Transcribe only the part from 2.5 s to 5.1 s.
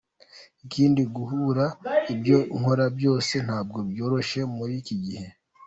nkora byose ntabwo byoroshye muri iki